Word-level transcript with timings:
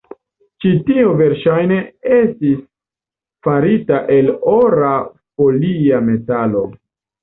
Ĉi 0.63 0.69
tio 0.87 1.11
verŝajne 1.19 1.77
estis 2.17 2.57
farita 3.49 4.03
el 4.19 4.35
ora 4.59 4.93
folia 5.01 6.05
metalo. 6.13 6.71